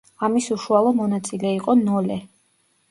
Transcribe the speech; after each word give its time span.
ამის 0.27 0.47
უშუალო 0.55 0.95
მონაწილე 1.01 1.53
იყო 1.61 1.79
ნოლე. 1.87 2.21